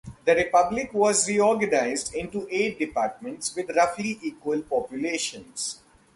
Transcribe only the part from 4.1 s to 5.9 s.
equal populations.